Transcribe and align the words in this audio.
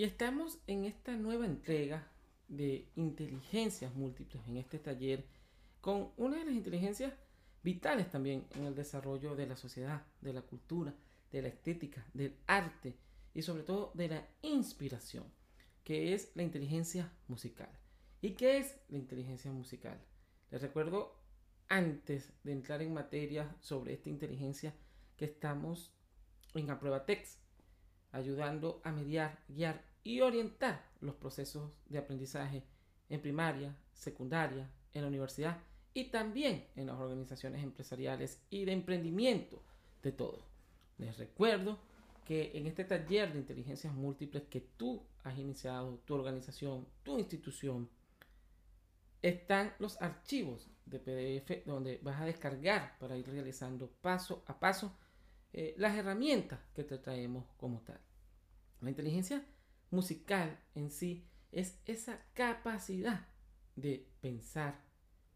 Y 0.00 0.04
estamos 0.04 0.58
en 0.66 0.86
esta 0.86 1.14
nueva 1.14 1.44
entrega 1.44 2.10
de 2.48 2.88
inteligencias 2.96 3.94
múltiples 3.94 4.42
en 4.48 4.56
este 4.56 4.78
taller 4.78 5.26
con 5.82 6.12
una 6.16 6.38
de 6.38 6.46
las 6.46 6.54
inteligencias 6.54 7.12
vitales 7.62 8.10
también 8.10 8.46
en 8.54 8.64
el 8.64 8.74
desarrollo 8.74 9.36
de 9.36 9.46
la 9.46 9.58
sociedad, 9.58 10.06
de 10.22 10.32
la 10.32 10.40
cultura, 10.40 10.94
de 11.30 11.42
la 11.42 11.48
estética, 11.48 12.02
del 12.14 12.34
arte 12.46 12.96
y 13.34 13.42
sobre 13.42 13.62
todo 13.62 13.92
de 13.92 14.08
la 14.08 14.26
inspiración, 14.40 15.24
que 15.84 16.14
es 16.14 16.30
la 16.34 16.44
inteligencia 16.44 17.12
musical. 17.28 17.68
¿Y 18.22 18.30
qué 18.30 18.56
es 18.56 18.80
la 18.88 18.96
inteligencia 18.96 19.52
musical? 19.52 20.00
Les 20.50 20.62
recuerdo 20.62 21.14
antes 21.68 22.32
de 22.42 22.52
entrar 22.52 22.80
en 22.80 22.94
materia 22.94 23.54
sobre 23.60 23.92
esta 23.92 24.08
inteligencia 24.08 24.72
que 25.18 25.26
estamos 25.26 25.92
en 26.54 26.68
Text, 27.04 27.38
ayudando 28.12 28.80
a 28.82 28.92
mediar, 28.92 29.38
guiar 29.46 29.89
y 30.02 30.20
orientar 30.20 30.84
los 31.00 31.14
procesos 31.14 31.70
de 31.86 31.98
aprendizaje 31.98 32.64
en 33.08 33.20
primaria, 33.20 33.76
secundaria, 33.92 34.70
en 34.92 35.02
la 35.02 35.08
universidad 35.08 35.58
y 35.92 36.04
también 36.04 36.66
en 36.76 36.86
las 36.86 36.98
organizaciones 36.98 37.62
empresariales 37.62 38.40
y 38.50 38.64
de 38.64 38.72
emprendimiento 38.72 39.62
de 40.02 40.12
todo. 40.12 40.44
Les 40.98 41.16
recuerdo 41.18 41.78
que 42.24 42.52
en 42.54 42.66
este 42.66 42.84
taller 42.84 43.32
de 43.32 43.40
inteligencias 43.40 43.92
múltiples 43.92 44.44
que 44.44 44.60
tú 44.60 45.02
has 45.24 45.36
iniciado, 45.38 46.00
tu 46.04 46.14
organización, 46.14 46.86
tu 47.02 47.18
institución, 47.18 47.88
están 49.22 49.74
los 49.78 50.00
archivos 50.00 50.70
de 50.86 50.98
PDF 50.98 51.66
donde 51.66 51.98
vas 52.02 52.20
a 52.20 52.24
descargar 52.24 52.98
para 52.98 53.16
ir 53.16 53.28
realizando 53.28 53.90
paso 54.00 54.42
a 54.46 54.58
paso 54.58 54.96
eh, 55.52 55.74
las 55.76 55.96
herramientas 55.96 56.60
que 56.74 56.84
te 56.84 56.98
traemos 56.98 57.44
como 57.56 57.80
tal. 57.80 58.00
La 58.80 58.90
inteligencia 58.90 59.44
musical 59.90 60.58
en 60.74 60.90
sí 60.90 61.26
es 61.52 61.80
esa 61.86 62.20
capacidad 62.34 63.26
de 63.76 64.08
pensar, 64.20 64.80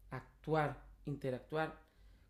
actuar, 0.09 0.85
interactuar 1.05 1.81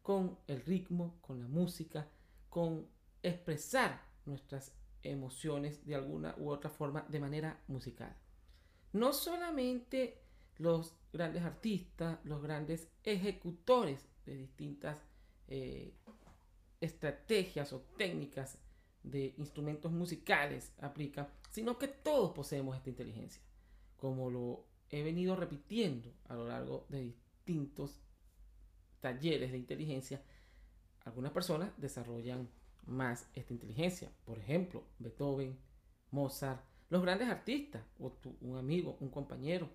con 0.02 0.38
el 0.48 0.62
ritmo, 0.62 1.20
con 1.22 1.40
la 1.40 1.48
música, 1.48 2.08
con 2.50 2.88
expresar 3.22 4.02
nuestras 4.26 4.74
emociones 5.04 5.86
de 5.86 5.96
alguna 5.96 6.36
u 6.38 6.50
otra 6.50 6.70
forma 6.70 7.06
de 7.10 7.20
manera 7.20 7.64
musical. 7.68 8.16
No 8.94 9.14
solamente 9.14 10.22
los 10.58 10.96
grandes 11.12 11.44
artistas, 11.44 12.20
los 12.24 12.42
grandes 12.42 12.88
ejecutores 13.04 14.08
de 14.26 14.38
distintas 14.38 14.98
eh, 15.48 15.94
estrategias 16.80 17.74
o 17.74 17.82
técnicas 17.98 18.58
de 19.06 19.36
instrumentos 19.38 19.92
musicales 19.92 20.74
aplica, 20.82 21.30
sino 21.52 21.78
que 21.78 21.88
todos 21.88 22.32
poseemos 22.32 22.76
esta 22.76 22.90
inteligencia, 22.90 23.42
como 23.98 24.30
lo 24.30 24.66
he 24.90 25.04
venido 25.04 25.36
repitiendo 25.36 26.14
a 26.28 26.36
lo 26.36 26.48
largo 26.48 26.86
de 26.90 27.02
distintos 27.02 28.02
talleres 29.00 29.52
de 29.52 29.58
inteligencia. 29.58 30.22
Algunas 31.04 31.32
personas 31.32 31.72
desarrollan 31.78 32.50
más 32.86 33.30
esta 33.34 33.54
inteligencia, 33.54 34.12
por 34.26 34.40
ejemplo, 34.40 34.84
Beethoven, 35.00 35.58
Mozart, 36.12 36.64
los 36.90 37.02
grandes 37.02 37.30
artistas, 37.30 37.84
o 38.00 38.14
un 38.42 38.58
amigo, 38.58 38.98
un 39.00 39.10
compañero, 39.10 39.70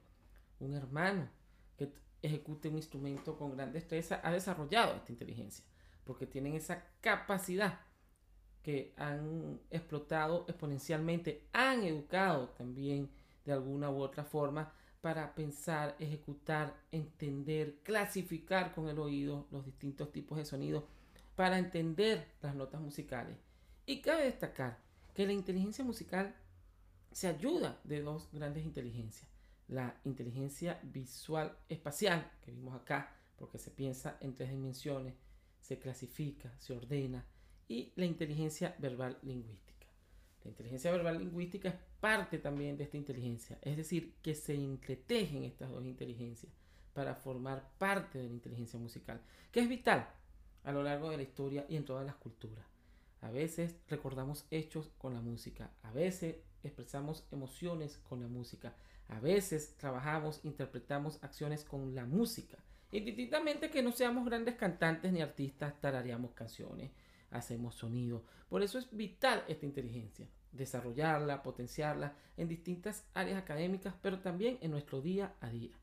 un 0.58 0.74
hermano 0.74 1.28
que 1.76 1.92
ejecute 2.22 2.68
un 2.68 2.76
instrumento 2.76 3.36
con 3.36 3.56
gran 3.56 3.72
destreza 3.72 4.20
ha 4.22 4.32
desarrollado 4.32 4.96
esta 4.96 5.12
inteligencia, 5.12 5.64
porque 6.04 6.26
tienen 6.26 6.54
esa 6.54 6.84
capacidad 7.00 7.80
que 8.62 8.94
han 8.96 9.60
explotado 9.70 10.44
exponencialmente, 10.48 11.48
han 11.52 11.82
educado 11.82 12.48
también 12.50 13.10
de 13.44 13.52
alguna 13.52 13.90
u 13.90 14.00
otra 14.00 14.24
forma 14.24 14.72
para 15.00 15.34
pensar, 15.34 15.96
ejecutar, 15.98 16.76
entender, 16.92 17.78
clasificar 17.82 18.74
con 18.74 18.88
el 18.88 18.98
oído 18.98 19.46
los 19.50 19.64
distintos 19.64 20.12
tipos 20.12 20.36
de 20.36 20.44
sonidos, 20.44 20.84
para 21.36 21.58
entender 21.58 22.28
las 22.42 22.54
notas 22.54 22.82
musicales. 22.82 23.36
Y 23.86 24.02
cabe 24.02 24.24
destacar 24.24 24.78
que 25.14 25.26
la 25.26 25.32
inteligencia 25.32 25.84
musical 25.84 26.34
se 27.12 27.28
ayuda 27.28 27.80
de 27.84 28.02
dos 28.02 28.28
grandes 28.30 28.64
inteligencias. 28.64 29.28
La 29.68 29.98
inteligencia 30.04 30.78
visual 30.82 31.56
espacial, 31.68 32.30
que 32.42 32.50
vimos 32.50 32.74
acá, 32.74 33.16
porque 33.36 33.58
se 33.58 33.70
piensa 33.70 34.18
en 34.20 34.34
tres 34.34 34.50
dimensiones, 34.50 35.14
se 35.60 35.78
clasifica, 35.78 36.52
se 36.58 36.74
ordena, 36.74 37.24
y 37.70 37.92
la 37.94 38.04
inteligencia 38.04 38.74
verbal 38.78 39.16
lingüística. 39.22 39.86
La 40.42 40.50
inteligencia 40.50 40.90
verbal 40.90 41.18
lingüística 41.18 41.68
es 41.68 41.76
parte 42.00 42.38
también 42.38 42.76
de 42.76 42.82
esta 42.82 42.96
inteligencia, 42.96 43.58
es 43.62 43.76
decir, 43.76 44.14
que 44.22 44.34
se 44.34 44.54
entretejen 44.56 45.44
estas 45.44 45.70
dos 45.70 45.86
inteligencias 45.86 46.52
para 46.94 47.14
formar 47.14 47.70
parte 47.78 48.18
de 48.18 48.26
la 48.26 48.34
inteligencia 48.34 48.76
musical, 48.76 49.20
que 49.52 49.60
es 49.60 49.68
vital 49.68 50.08
a 50.64 50.72
lo 50.72 50.82
largo 50.82 51.10
de 51.10 51.18
la 51.18 51.22
historia 51.22 51.64
y 51.68 51.76
en 51.76 51.84
todas 51.84 52.04
las 52.04 52.16
culturas. 52.16 52.64
A 53.20 53.30
veces 53.30 53.76
recordamos 53.88 54.46
hechos 54.50 54.90
con 54.98 55.14
la 55.14 55.20
música, 55.20 55.70
a 55.84 55.92
veces 55.92 56.38
expresamos 56.64 57.24
emociones 57.30 57.98
con 57.98 58.20
la 58.20 58.26
música, 58.26 58.74
a 59.06 59.20
veces 59.20 59.76
trabajamos, 59.76 60.44
interpretamos 60.44 61.22
acciones 61.22 61.62
con 61.62 61.94
la 61.94 62.04
música. 62.04 62.58
Indistintamente 62.90 63.70
que 63.70 63.80
no 63.80 63.92
seamos 63.92 64.24
grandes 64.24 64.56
cantantes 64.56 65.12
ni 65.12 65.22
artistas, 65.22 65.80
tarareamos 65.80 66.32
canciones, 66.32 66.90
hacemos 67.30 67.74
sonido. 67.74 68.24
Por 68.48 68.62
eso 68.62 68.78
es 68.78 68.94
vital 68.94 69.44
esta 69.48 69.66
inteligencia, 69.66 70.28
desarrollarla, 70.52 71.42
potenciarla 71.42 72.14
en 72.36 72.48
distintas 72.48 73.04
áreas 73.14 73.38
académicas, 73.38 73.94
pero 74.02 74.20
también 74.20 74.58
en 74.60 74.70
nuestro 74.70 75.00
día 75.00 75.34
a 75.40 75.48
día. 75.50 75.76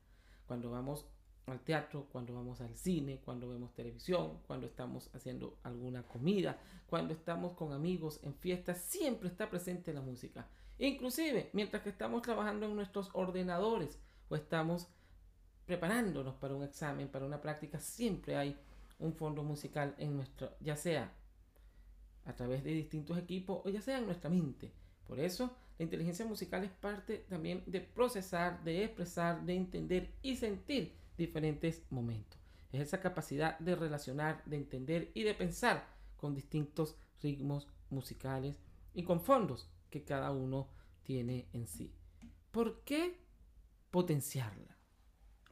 Cuando 0.46 0.70
vamos 0.70 1.06
al 1.46 1.60
teatro, 1.60 2.06
cuando 2.12 2.34
vamos 2.34 2.60
al 2.60 2.76
cine, 2.76 3.20
cuando 3.24 3.48
vemos 3.48 3.74
televisión, 3.74 4.38
cuando 4.46 4.66
estamos 4.66 5.10
haciendo 5.14 5.58
alguna 5.62 6.02
comida, 6.02 6.58
cuando 6.86 7.14
estamos 7.14 7.52
con 7.52 7.72
amigos 7.72 8.20
en 8.22 8.34
fiestas, 8.34 8.78
siempre 8.78 9.28
está 9.28 9.48
presente 9.48 9.92
la 9.92 10.00
música. 10.00 10.46
Inclusive 10.78 11.50
mientras 11.52 11.82
que 11.82 11.88
estamos 11.88 12.22
trabajando 12.22 12.66
en 12.66 12.76
nuestros 12.76 13.10
ordenadores 13.14 13.98
o 14.28 14.36
estamos 14.36 14.88
preparándonos 15.66 16.34
para 16.36 16.54
un 16.54 16.62
examen, 16.62 17.08
para 17.08 17.26
una 17.26 17.40
práctica, 17.40 17.78
siempre 17.78 18.36
hay 18.36 18.56
un 18.98 19.14
fondo 19.14 19.42
musical 19.42 19.94
en 19.98 20.16
nuestro, 20.16 20.50
ya 20.60 20.76
sea 20.76 21.12
a 22.28 22.36
través 22.36 22.62
de 22.62 22.72
distintos 22.72 23.18
equipos 23.18 23.62
o 23.64 23.70
ya 23.70 23.80
sea 23.80 23.98
en 23.98 24.06
nuestra 24.06 24.28
mente. 24.30 24.70
Por 25.06 25.18
eso, 25.18 25.50
la 25.78 25.84
inteligencia 25.84 26.26
musical 26.26 26.62
es 26.62 26.70
parte 26.70 27.24
también 27.28 27.64
de 27.66 27.80
procesar, 27.80 28.62
de 28.62 28.84
expresar, 28.84 29.44
de 29.44 29.56
entender 29.56 30.12
y 30.22 30.36
sentir 30.36 30.94
diferentes 31.16 31.82
momentos. 31.90 32.38
Es 32.70 32.82
esa 32.82 33.00
capacidad 33.00 33.58
de 33.58 33.74
relacionar, 33.74 34.44
de 34.44 34.56
entender 34.56 35.10
y 35.14 35.22
de 35.22 35.34
pensar 35.34 35.88
con 36.18 36.34
distintos 36.34 36.96
ritmos 37.22 37.66
musicales 37.88 38.60
y 38.92 39.04
con 39.04 39.22
fondos 39.22 39.70
que 39.88 40.04
cada 40.04 40.30
uno 40.30 40.68
tiene 41.02 41.48
en 41.54 41.66
sí. 41.66 41.94
¿Por 42.50 42.84
qué 42.84 43.18
potenciarla? 43.90 44.76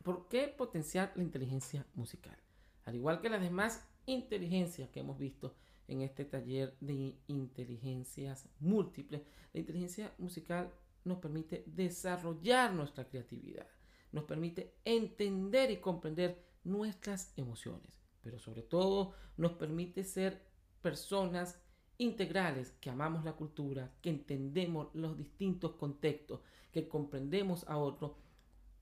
¿Por 0.03 0.29
qué 0.29 0.49
potenciar 0.49 1.13
la 1.17 1.23
inteligencia 1.23 1.87
musical? 1.95 2.37
Al 2.85 2.95
igual 2.95 3.23
que 3.23 3.31
las 3.31 3.41
demás 3.41 3.89
inteligencias 4.05 4.91
que 4.91 5.01
hemos 5.01 5.19
visto 5.19 5.57
en 5.89 6.03
este 6.03 6.25
taller 6.25 6.77
de 6.81 7.17
inteligencias 7.27 8.49
múltiples. 8.61 9.23
La 9.53 9.61
inteligencia 9.61 10.15
musical 10.19 10.73
nos 11.05 11.19
permite 11.19 11.65
desarrollar 11.67 12.73
nuestra 12.73 13.09
creatividad, 13.09 13.67
nos 14.13 14.25
permite 14.25 14.75
entender 14.85 15.71
y 15.71 15.79
comprender 15.79 16.43
nuestras 16.65 17.33
emociones, 17.37 17.93
pero 18.23 18.39
sobre 18.39 18.63
todo 18.63 19.15
nos 19.37 19.53
permite 19.53 20.03
ser 20.05 20.43
personas 20.83 21.61
integrales, 21.99 22.73
que 22.81 22.91
amamos 22.91 23.25
la 23.25 23.35
cultura, 23.35 23.95
que 24.03 24.11
entendemos 24.11 24.95
los 24.95 25.16
distintos 25.16 25.72
contextos, 25.72 26.41
que 26.72 26.89
comprendemos 26.89 27.66
a 27.69 27.78
otro 27.78 28.19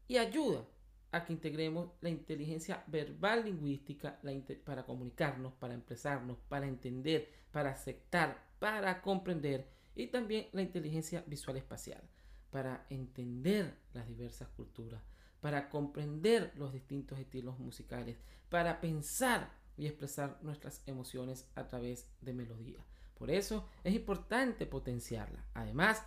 y 0.09 0.17
ayuda 0.17 0.67
a 1.15 1.25
que 1.25 1.33
integremos 1.33 1.91
la 2.01 2.11
inteligencia 2.11 2.83
verbal 2.87 3.45
lingüística 3.45 4.19
para 4.65 4.85
comunicarnos, 4.85 5.53
para 5.55 5.75
expresarnos, 5.75 6.39
para 6.49 6.67
entender, 6.67 7.31
para 7.53 7.71
aceptar, 7.71 8.43
para 8.59 9.01
comprender 9.01 9.69
y 9.95 10.09
también 10.09 10.49
la 10.53 10.63
inteligencia 10.63 11.23
visual 11.27 11.57
espacial 11.57 12.03
para 12.55 12.87
entender 12.89 13.75
las 13.95 14.07
diversas 14.07 14.47
culturas, 14.51 15.03
para 15.41 15.69
comprender 15.69 16.53
los 16.55 16.73
distintos 16.73 17.19
estilos 17.19 17.59
musicales, 17.59 18.17
para 18.49 18.81
pensar 18.81 19.51
y 19.77 19.87
expresar 19.87 20.39
nuestras 20.41 20.81
emociones 20.87 21.49
a 21.57 21.67
través 21.67 22.09
de 22.21 22.33
melodía. 22.33 22.79
Por 23.19 23.33
eso 23.33 23.69
es 23.83 23.93
importante 23.93 24.67
potenciarla. 24.67 25.45
Además, 25.53 26.01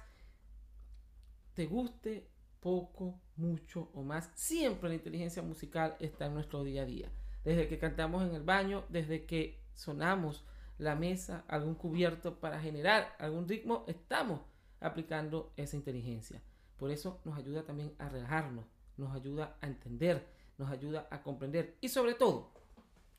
te 1.54 1.65
guste 1.65 2.30
poco, 2.68 3.18
mucho 3.38 3.90
o 3.94 4.04
más. 4.04 4.30
Siempre 4.36 4.90
la 4.90 4.96
inteligencia 4.96 5.42
musical 5.42 5.96
está 6.02 6.25
en 6.25 6.34
nuestro 6.34 6.66
día 6.66 6.81
a 6.81 6.86
día. 6.86 7.10
Desde 7.46 7.69
que 7.69 7.80
cantamos 7.80 8.28
en 8.28 8.36
el 8.36 8.44
baño, 8.44 8.84
desde 8.90 9.25
que 9.25 9.64
sonamos 9.74 10.44
la 10.78 10.94
mesa, 10.94 11.46
algún 11.48 11.75
cubierto 11.75 12.42
para 12.42 12.60
generar 12.60 13.16
algún 13.19 13.48
ritmo, 13.48 13.86
estamos 13.88 14.42
aplicando 14.81 15.54
esa 15.56 15.78
inteligencia. 15.78 16.42
Por 16.75 16.92
eso 16.92 17.22
nos 17.24 17.38
ayuda 17.38 17.64
también 17.64 17.94
a 18.00 18.10
relajarnos, 18.10 18.66
nos 18.98 19.16
ayuda 19.16 19.56
a 19.62 19.68
entender, 19.68 20.28
nos 20.58 20.69
ayuda 20.69 21.08
a 21.10 21.24
comprender 21.24 21.78
y 21.80 21.88
sobre 21.88 22.16
todo 22.16 22.52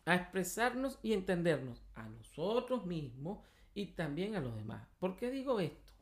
a 0.05 0.15
expresarnos 0.15 0.99
y 1.03 1.15
entendernos 1.15 1.83
a 1.95 2.07
nosotros 2.07 2.85
mismos 2.85 3.39
y 3.73 3.87
también 3.87 4.37
a 4.37 4.41
los 4.41 4.55
demás. 4.57 4.87
¿Por 4.99 5.17
qué 5.17 5.31
digo 5.31 5.59
esto? 5.59 5.95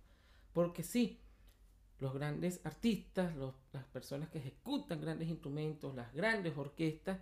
Porque 0.53 0.83
sí, 0.83 1.21
los 1.99 2.13
grandes 2.15 2.61
artistas, 2.65 3.35
las 3.73 3.85
personas 3.85 4.29
que 4.29 4.39
ejecutan 4.39 5.01
grandes 5.01 5.29
instrumentos, 5.29 5.95
las 5.95 6.13
grandes 6.13 6.57
orquestas, 6.57 7.19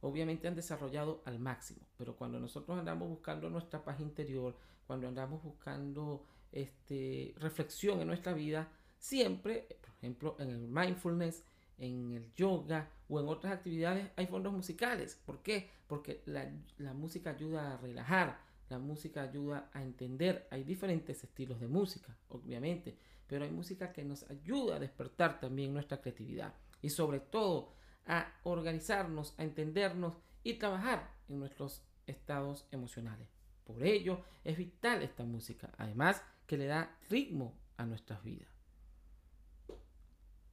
obviamente 0.00 0.48
han 0.48 0.54
desarrollado 0.54 1.22
al 1.24 1.38
máximo. 1.38 1.80
Pero 1.96 2.16
cuando 2.16 2.38
nosotros 2.40 2.78
andamos 2.78 3.08
buscando 3.08 3.48
nuestra 3.48 3.84
paz 3.84 4.00
interior, 4.00 4.56
cuando 4.86 5.08
andamos 5.08 5.42
buscando 5.42 6.24
este, 6.52 7.34
reflexión 7.38 8.00
en 8.00 8.08
nuestra 8.08 8.32
vida, 8.32 8.68
siempre, 8.98 9.66
por 9.80 9.90
ejemplo, 9.98 10.36
en 10.38 10.50
el 10.50 10.68
mindfulness, 10.68 11.44
en 11.78 12.12
el 12.12 12.32
yoga 12.34 12.88
o 13.08 13.20
en 13.20 13.28
otras 13.28 13.52
actividades 13.52 14.10
hay 14.16 14.26
fondos 14.26 14.52
musicales. 14.52 15.20
¿Por 15.24 15.42
qué? 15.42 15.70
Porque 15.86 16.22
la, 16.26 16.94
música 16.94 17.30
ayuda 17.30 17.74
a 17.74 17.76
relajar, 17.76 18.40
la 18.68 18.78
música 18.78 19.22
ayuda 19.22 19.70
a 19.72 19.82
entender. 19.82 20.48
Hay 20.50 20.64
diferentes 20.64 21.22
estilos 21.22 21.60
de 21.60 21.68
música, 21.68 22.16
obviamente, 22.28 22.96
pero 23.26 23.44
hay 23.44 23.50
música 23.50 23.92
que 23.92 24.04
nos 24.04 24.28
ayuda 24.30 24.76
a 24.76 24.80
despertar 24.80 25.40
también 25.40 25.72
nuestra 25.72 26.00
creatividad 26.00 26.54
y 26.82 26.90
sobre 26.90 27.20
todo 27.20 27.72
a 28.06 28.32
organizarnos, 28.44 29.34
a 29.38 29.44
entendernos 29.44 30.18
y 30.42 30.54
trabajar 30.54 31.12
en 31.28 31.40
nuestros 31.40 31.82
estados 32.06 32.66
emocionales. 32.70 33.28
Por 33.64 33.82
ello 33.84 34.22
es 34.44 34.56
vital 34.56 35.02
esta 35.02 35.24
música, 35.24 35.72
además 35.76 36.22
que 36.46 36.56
le 36.56 36.66
da 36.66 36.96
ritmo 37.10 37.58
a 37.76 37.84
nuestras 37.84 38.22
vidas. 38.22 38.48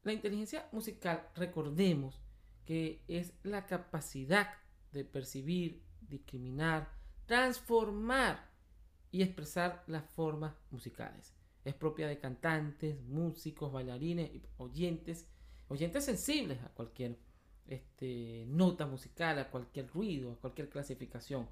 La 0.04 0.12
inteligencia 0.12 0.68
musical, 0.72 1.30
recordemos 1.36 2.20
que 2.66 3.04
es 3.08 3.34
la 3.44 3.66
capacidad 3.68 4.50
de 4.92 5.06
percibir, 5.06 5.84
discriminar, 6.02 6.92
transformar 7.26 8.50
y 9.12 9.22
expresar 9.22 9.84
las 9.88 10.04
formas 10.12 10.56
musicales. 10.72 11.34
Es 11.64 11.74
propia 11.74 12.08
de 12.08 12.20
cantantes, 12.20 13.02
músicos, 13.04 13.72
bailarines, 13.72 14.32
oyentes, 14.58 15.28
oyentes 15.68 16.06
sensibles 16.06 16.62
a 16.62 16.70
cualquier 16.70 17.18
este, 17.68 18.46
nota 18.48 18.86
musical, 18.86 19.40
a 19.40 19.50
cualquier 19.50 19.88
ruido, 19.88 20.34
a 20.34 20.40
cualquier 20.40 20.70
clasificación. 20.70 21.48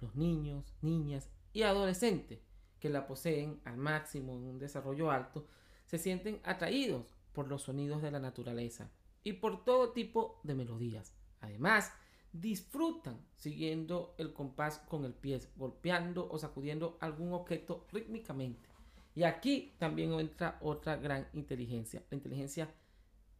Los 0.00 0.16
niños, 0.16 0.74
niñas 0.80 1.30
y 1.52 1.62
adolescentes 1.62 2.40
que 2.78 2.88
la 2.88 3.06
poseen 3.06 3.60
al 3.64 3.76
máximo 3.76 4.32
en 4.36 4.44
un 4.44 4.58
desarrollo 4.58 5.10
alto 5.10 5.46
se 5.86 5.98
sienten 5.98 6.40
atraídos 6.44 7.14
por 7.32 7.48
los 7.48 7.62
sonidos 7.62 8.00
de 8.00 8.10
la 8.10 8.20
naturaleza 8.20 8.90
y 9.22 9.34
por 9.34 9.64
todo 9.64 9.92
tipo 9.92 10.40
de 10.42 10.54
melodías. 10.54 11.14
Además, 11.40 11.92
disfrutan 12.32 13.20
siguiendo 13.36 14.14
el 14.16 14.32
compás 14.32 14.78
con 14.78 15.04
el 15.04 15.12
pie, 15.12 15.40
golpeando 15.56 16.28
o 16.30 16.38
sacudiendo 16.38 16.96
algún 17.00 17.32
objeto 17.34 17.86
rítmicamente. 17.92 18.69
Y 19.20 19.24
aquí 19.24 19.74
también 19.76 20.14
entra 20.14 20.56
otra 20.62 20.96
gran 20.96 21.28
inteligencia, 21.34 22.02
la 22.08 22.16
inteligencia 22.16 22.72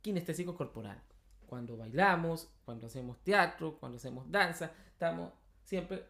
kinestésico 0.02 0.54
corporal. 0.54 1.02
Cuando 1.46 1.74
bailamos, 1.74 2.50
cuando 2.66 2.86
hacemos 2.86 3.24
teatro, 3.24 3.78
cuando 3.80 3.96
hacemos 3.96 4.30
danza, 4.30 4.74
estamos 4.92 5.32
siempre 5.64 6.04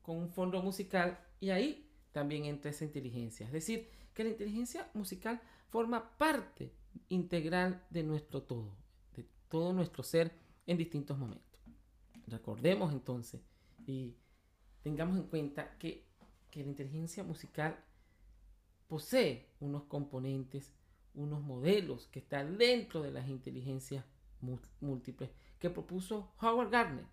con 0.00 0.18
un 0.18 0.30
fondo 0.30 0.62
musical 0.62 1.18
y 1.40 1.50
ahí 1.50 1.90
también 2.12 2.44
entra 2.44 2.70
esa 2.70 2.84
inteligencia. 2.84 3.46
Es 3.46 3.52
decir, 3.52 3.90
que 4.14 4.22
la 4.22 4.30
inteligencia 4.30 4.88
musical 4.94 5.40
forma 5.70 6.16
parte 6.16 6.72
integral 7.08 7.84
de 7.90 8.04
nuestro 8.04 8.44
todo, 8.44 8.76
de 9.16 9.26
todo 9.48 9.72
nuestro 9.72 10.04
ser 10.04 10.30
en 10.68 10.78
distintos 10.78 11.18
momentos. 11.18 11.60
Recordemos 12.28 12.92
entonces 12.92 13.40
y 13.88 14.14
tengamos 14.84 15.16
en 15.16 15.24
cuenta 15.24 15.76
que, 15.78 16.06
que 16.48 16.62
la 16.62 16.68
inteligencia 16.68 17.24
musical 17.24 17.76
posee 18.88 19.48
unos 19.60 19.84
componentes, 19.84 20.72
unos 21.14 21.42
modelos 21.42 22.06
que 22.08 22.20
están 22.20 22.58
dentro 22.58 23.02
de 23.02 23.10
las 23.10 23.28
inteligencias 23.28 24.04
múltiples 24.80 25.30
que 25.58 25.70
propuso 25.70 26.32
Howard 26.40 26.70
Gardner, 26.70 27.06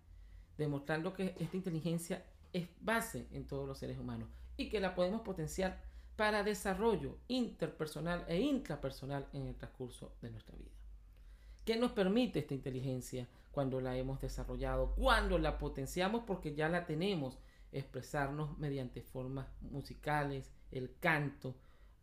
demostrando 0.58 1.14
que 1.14 1.36
esta 1.40 1.58
inteligencia 1.58 2.26
es 2.52 2.68
base 2.82 3.28
en 3.32 3.48
todos 3.48 3.68
los 3.68 3.80
seres 3.80 3.98
humanos 3.98 4.30
y 4.58 4.70
que 4.70 4.80
la 4.80 4.94
podemos 4.94 5.22
potenciar 5.22 5.82
para 6.16 6.44
desarrollo 6.44 7.18
interpersonal 7.28 8.26
e 8.28 8.40
intrapersonal 8.40 9.28
en 9.34 9.48
el 9.48 9.56
transcurso 9.56 10.16
de 10.22 10.30
nuestra 10.30 10.56
vida. 10.56 10.72
¿Qué 11.66 11.78
nos 11.78 11.94
permite 11.94 12.40
esta 12.40 12.54
inteligencia 12.54 13.28
cuando 13.52 13.80
la 13.80 13.96
hemos 13.98 14.20
desarrollado? 14.20 14.94
Cuando 14.96 15.40
la 15.40 15.58
potenciamos 15.58 16.24
porque 16.28 16.54
ya 16.54 16.70
la 16.70 16.86
tenemos. 16.86 17.40
Expresarnos 17.72 18.56
mediante 18.60 19.02
formas 19.02 19.48
musicales, 19.62 20.52
el 20.70 20.96
canto, 21.00 21.56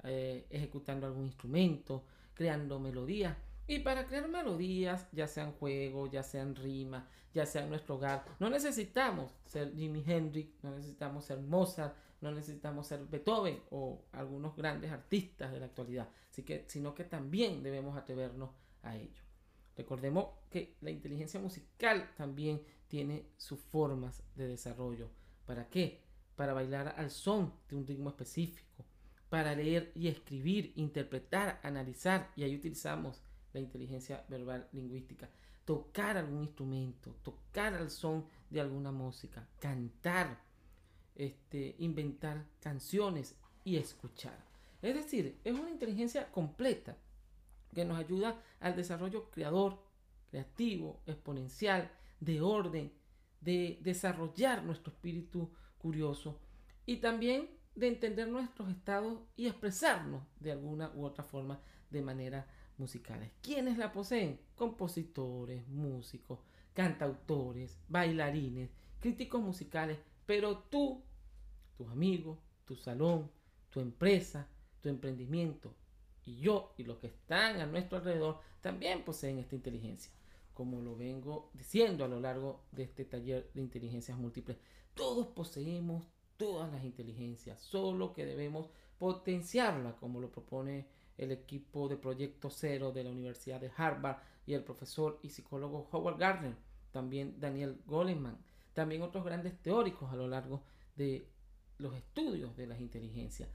eh, 0.05 0.47
ejecutando 0.50 1.06
algún 1.06 1.26
instrumento, 1.26 2.05
creando 2.35 2.79
melodías. 2.79 3.37
Y 3.67 3.81
para 3.81 4.06
crear 4.06 4.29
melodías, 4.29 5.06
ya 5.12 5.26
sean 5.26 5.52
juegos, 5.52 6.11
ya 6.11 6.23
sean 6.23 6.56
rimas, 6.56 7.05
ya 7.32 7.47
sea 7.47 7.64
nuestro 7.67 7.97
hogar, 7.97 8.25
no 8.41 8.50
necesitamos 8.50 9.32
ser 9.44 9.75
Jimi 9.75 10.02
Hendrix, 10.05 10.62
no 10.64 10.70
necesitamos 10.73 11.25
ser 11.25 11.38
Mozart, 11.38 11.94
no 12.20 12.32
necesitamos 12.32 12.87
ser 12.87 13.06
Beethoven 13.06 13.61
o 13.70 14.02
algunos 14.12 14.56
grandes 14.56 14.91
artistas 14.91 15.52
de 15.52 15.61
la 15.61 15.67
actualidad, 15.67 16.08
así 16.31 16.43
que, 16.43 16.64
sino 16.69 16.94
que 16.94 17.05
también 17.05 17.62
debemos 17.62 17.97
atrevernos 17.97 18.50
a 18.82 18.97
ello. 18.97 19.23
Recordemos 19.76 20.26
que 20.50 20.76
la 20.81 20.91
inteligencia 20.91 21.41
musical 21.41 22.12
también 22.17 22.62
tiene 22.88 23.31
sus 23.37 23.61
formas 23.61 24.23
de 24.35 24.49
desarrollo. 24.49 25.08
¿Para 25.47 25.69
qué? 25.69 26.02
Para 26.37 26.52
bailar 26.52 26.94
al 26.99 27.11
son 27.11 27.55
de 27.69 27.76
un 27.76 27.87
ritmo 27.87 28.11
específico, 28.11 28.85
para 29.31 29.55
leer 29.55 29.93
y 29.94 30.09
escribir, 30.09 30.73
interpretar, 30.77 31.61
analizar, 31.62 32.31
y 32.37 32.43
ahí 32.43 32.55
utilizamos 32.55 33.23
la 33.53 33.61
inteligencia 33.61 34.25
verbal 34.29 34.69
lingüística. 34.73 35.31
Tocar 35.65 36.17
algún 36.17 36.43
instrumento, 36.43 37.15
tocar 37.23 37.75
al 37.75 37.91
son 37.91 38.27
de 38.50 38.61
alguna 38.61 38.91
música, 38.91 39.49
cantar, 39.61 40.43
este, 41.15 41.77
inventar 41.79 42.44
canciones 42.61 43.37
y 43.65 43.77
escuchar. 43.77 44.37
Es 44.82 44.94
decir, 44.94 45.38
es 45.44 45.55
una 45.55 45.71
inteligencia 45.71 46.31
completa 46.33 46.97
que 47.73 47.85
nos 47.85 47.99
ayuda 47.99 48.43
al 48.59 48.75
desarrollo 48.75 49.31
creador, 49.31 49.78
creativo, 50.31 51.00
exponencial, 51.07 51.88
de 52.19 52.40
orden, 52.40 52.93
de 53.40 53.78
desarrollar 53.83 54.64
nuestro 54.64 54.93
espíritu 54.93 55.50
curioso 55.78 56.38
y 56.85 56.97
también 56.97 57.49
de 57.80 57.88
entender 57.88 58.28
nuestros 58.28 58.68
estados 58.68 59.18
y 59.37 59.46
expresarnos 59.46 60.22
de 60.38 60.52
alguna 60.52 60.92
u 60.94 61.04
otra 61.04 61.25
forma 61.25 61.60
de 61.88 62.02
manera 62.02 62.46
musicales. 62.76 63.32
¿Quiénes 63.42 63.78
la 63.78 63.90
poseen? 63.90 64.38
Compositores, 64.54 65.66
músicos, 65.66 66.40
cantautores, 66.75 67.78
bailarines, 67.88 68.70
críticos 69.00 69.40
musicales, 69.42 69.99
pero 70.26 70.58
tú, 70.58 71.02
tus 71.76 71.88
amigos, 71.88 72.38
tu 72.66 72.76
salón, 72.76 73.30
tu 73.70 73.80
empresa, 73.80 74.46
tu 74.80 74.88
emprendimiento 74.90 75.75
y 76.25 76.37
yo 76.37 76.75
y 76.76 76.84
los 76.84 76.99
que 76.99 77.06
están 77.06 77.60
a 77.60 77.66
nuestro 77.66 77.99
alrededor 77.99 78.40
también 78.60 79.04
poseen 79.04 79.38
esta 79.38 79.54
inteligencia. 79.54 80.12
Como 80.52 80.82
lo 80.82 80.96
vengo 80.96 81.50
diciendo 81.54 82.04
a 82.04 82.08
lo 82.08 82.20
largo 82.20 82.66
de 82.72 82.82
este 82.82 83.06
taller 83.06 83.50
de 83.54 83.62
inteligencias 83.62 84.18
múltiples, 84.18 84.58
todos 84.94 85.28
poseemos 85.28 86.06
todas 86.40 86.73
las 86.73 86.82
inteligencias, 86.85 87.61
solo 87.61 88.14
que 88.14 88.25
debemos 88.25 88.70
potenciarla 88.99 89.94
como 89.97 90.20
lo 90.20 90.30
propone 90.32 90.87
el 91.18 91.32
equipo 91.32 91.87
de 91.87 91.99
Proyecto 91.99 92.49
Cero 92.49 92.92
de 92.92 93.04
la 93.04 93.11
Universidad 93.11 93.61
de 93.61 93.70
Harvard 93.76 94.23
y 94.47 94.54
el 94.54 94.64
profesor 94.64 95.20
y 95.23 95.28
psicólogo 95.28 95.87
Howard 95.92 96.16
Gardner, 96.16 96.56
también 96.92 97.38
Daniel 97.38 97.82
Goleman, 97.85 98.38
también 98.73 99.02
otros 99.02 99.23
grandes 99.23 99.61
teóricos 99.61 100.11
a 100.11 100.16
lo 100.16 100.28
largo 100.28 100.62
de 100.97 101.28
los 101.76 101.94
estudios 101.94 102.56
de 102.56 102.68
las 102.68 102.80
inteligencias. 102.80 103.50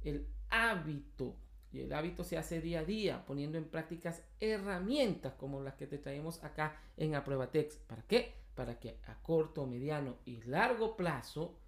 El 0.00 0.26
hábito 0.48 1.36
y 1.70 1.80
el 1.80 1.92
hábito 1.92 2.24
se 2.24 2.38
hace 2.38 2.62
día 2.62 2.80
a 2.80 2.84
día, 2.84 3.26
poniendo 3.26 3.58
en 3.58 3.68
prácticas 3.68 4.24
herramientas 4.40 5.34
como 5.34 5.60
las 5.60 5.74
que 5.74 5.86
te 5.86 5.98
traemos 5.98 6.42
acá 6.42 6.80
en 6.96 7.14
Apruebatex. 7.14 7.76
¿Para 7.76 8.02
qué? 8.04 8.32
Para 8.54 8.80
que 8.80 8.98
a 9.06 9.20
corto, 9.22 9.66
mediano 9.66 10.16
y 10.24 10.40
largo 10.44 10.96
plazo 10.96 11.59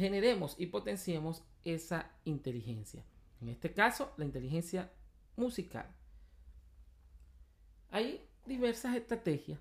generemos 0.00 0.56
y 0.58 0.66
potenciemos 0.66 1.44
esa 1.64 2.10
inteligencia. 2.24 3.04
En 3.40 3.48
este 3.48 3.72
caso, 3.72 4.12
la 4.16 4.24
inteligencia 4.24 4.90
musical. 5.36 5.86
Hay 7.90 8.26
diversas 8.46 8.96
estrategias 8.96 9.60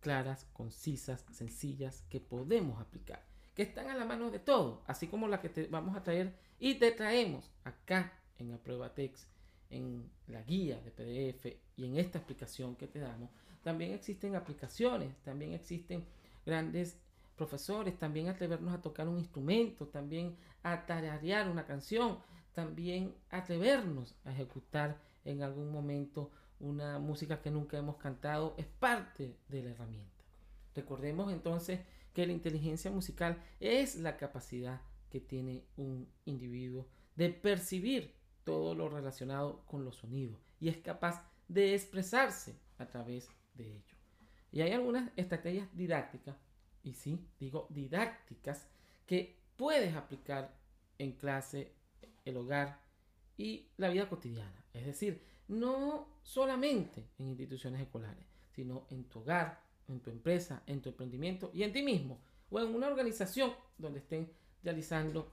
claras, 0.00 0.46
concisas, 0.52 1.24
sencillas 1.30 2.04
que 2.08 2.20
podemos 2.20 2.80
aplicar, 2.80 3.24
que 3.54 3.62
están 3.62 3.88
a 3.88 3.94
la 3.94 4.04
mano 4.04 4.30
de 4.30 4.38
todos, 4.38 4.80
así 4.86 5.06
como 5.06 5.28
la 5.28 5.40
que 5.40 5.48
te 5.48 5.66
vamos 5.66 5.96
a 5.96 6.02
traer 6.02 6.34
y 6.58 6.74
te 6.74 6.90
traemos 6.92 7.50
acá 7.64 8.12
en 8.38 8.52
Apruebatex 8.52 9.28
en 9.70 10.10
la 10.26 10.42
guía 10.42 10.80
de 10.80 10.90
PDF 10.90 11.56
y 11.76 11.86
en 11.86 11.96
esta 11.96 12.18
explicación 12.18 12.76
que 12.76 12.88
te 12.88 12.98
damos, 12.98 13.30
también 13.62 13.92
existen 13.92 14.34
aplicaciones, 14.34 15.16
también 15.22 15.52
existen 15.52 16.04
grandes 16.44 16.98
profesores, 17.36 17.98
también 17.98 18.28
atrevernos 18.28 18.72
a 18.72 18.80
tocar 18.80 19.08
un 19.08 19.18
instrumento, 19.18 19.88
también 19.88 20.36
a 20.62 20.86
tararear 20.86 21.48
una 21.48 21.64
canción, 21.64 22.18
también 22.52 23.14
atrevernos 23.30 24.14
a 24.24 24.32
ejecutar 24.32 25.00
en 25.24 25.42
algún 25.42 25.72
momento 25.72 26.30
una 26.60 26.98
música 26.98 27.40
que 27.40 27.50
nunca 27.50 27.76
hemos 27.76 27.96
cantado, 27.96 28.54
es 28.56 28.66
parte 28.66 29.36
de 29.48 29.62
la 29.62 29.70
herramienta. 29.70 30.24
Recordemos 30.74 31.32
entonces 31.32 31.80
que 32.12 32.26
la 32.26 32.32
inteligencia 32.32 32.90
musical 32.90 33.42
es 33.60 33.96
la 33.96 34.16
capacidad 34.16 34.80
que 35.10 35.20
tiene 35.20 35.64
un 35.76 36.08
individuo 36.24 36.88
de 37.16 37.30
percibir 37.30 38.14
todo 38.44 38.74
lo 38.74 38.88
relacionado 38.88 39.64
con 39.66 39.84
los 39.84 39.96
sonidos 39.96 40.38
y 40.60 40.68
es 40.68 40.78
capaz 40.78 41.24
de 41.48 41.74
expresarse 41.74 42.58
a 42.78 42.86
través 42.86 43.28
de 43.54 43.72
ello. 43.72 43.96
Y 44.50 44.60
hay 44.60 44.72
algunas 44.72 45.10
estrategias 45.16 45.68
didácticas, 45.74 46.36
y 46.82 46.94
sí, 46.94 47.28
digo 47.38 47.66
didácticas, 47.70 48.68
que 49.06 49.38
puedes 49.56 49.94
aplicar 49.94 50.54
en 50.98 51.12
clase, 51.12 51.72
el 52.24 52.36
hogar 52.36 52.80
y 53.36 53.68
la 53.76 53.88
vida 53.88 54.08
cotidiana. 54.08 54.64
Es 54.72 54.86
decir, 54.86 55.22
no 55.48 56.08
solamente 56.22 57.10
en 57.18 57.28
instituciones 57.28 57.80
escolares, 57.80 58.26
sino 58.50 58.86
en 58.90 59.04
tu 59.04 59.20
hogar, 59.20 59.62
en 59.88 60.00
tu 60.00 60.10
empresa, 60.10 60.62
en 60.66 60.80
tu 60.80 60.90
emprendimiento 60.90 61.50
y 61.52 61.62
en 61.62 61.72
ti 61.72 61.82
mismo 61.82 62.20
o 62.50 62.60
en 62.60 62.74
una 62.74 62.88
organización 62.88 63.52
donde 63.78 64.00
estén 64.00 64.30
realizando 64.62 65.32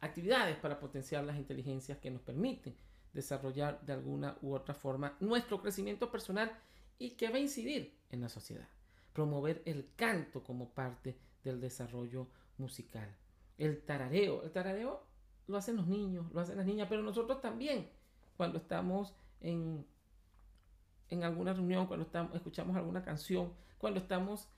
actividades 0.00 0.56
para 0.56 0.78
potenciar 0.78 1.24
las 1.24 1.36
inteligencias 1.36 1.98
que 1.98 2.10
nos 2.10 2.22
permiten 2.22 2.76
desarrollar 3.12 3.80
de 3.86 3.92
alguna 3.92 4.36
u 4.42 4.52
otra 4.54 4.74
forma 4.74 5.16
nuestro 5.20 5.62
crecimiento 5.62 6.10
personal 6.10 6.52
y 6.98 7.10
que 7.10 7.28
va 7.30 7.36
a 7.36 7.40
incidir 7.40 7.96
en 8.10 8.20
la 8.20 8.28
sociedad. 8.28 8.68
Promover 9.14 9.62
el 9.64 9.94
canto 9.96 10.42
como 10.44 10.68
parte 10.68 11.16
del 11.42 11.60
desarrollo 11.60 12.28
musical. 12.58 13.08
El 13.56 13.82
tarareo. 13.82 14.42
El 14.42 14.52
tarareo 14.52 15.02
lo 15.46 15.56
hacen 15.56 15.76
los 15.76 15.86
niños, 15.86 16.30
lo 16.32 16.40
hacen 16.40 16.58
las 16.58 16.66
niñas, 16.66 16.88
pero 16.90 17.02
nosotros 17.02 17.40
también, 17.40 17.88
cuando 18.36 18.58
estamos 18.58 19.14
en, 19.40 19.86
en 21.08 21.24
alguna 21.24 21.54
reunión, 21.54 21.86
cuando 21.86 22.04
estamos, 22.04 22.34
escuchamos 22.34 22.76
alguna 22.76 23.02
canción, 23.02 23.52
cuando 23.78 24.00
estamos 24.00 24.48